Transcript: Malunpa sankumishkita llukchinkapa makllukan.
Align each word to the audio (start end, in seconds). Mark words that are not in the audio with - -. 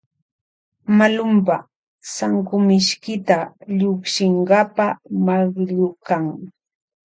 Malunpa 0.97 1.55
sankumishkita 2.15 3.37
llukchinkapa 3.77 4.85
makllukan. 5.25 6.25